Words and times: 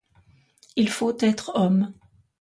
Il 0.77 0.89
faut 0.89 1.15
être 1.21 1.51
homme. 1.53 1.93